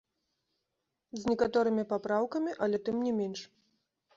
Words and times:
З 1.19 1.29
некаторымі 1.31 1.83
папраўкамі, 1.91 2.51
але 2.67 2.77
тым 2.89 2.97
не 3.09 3.13
менш. 3.19 3.39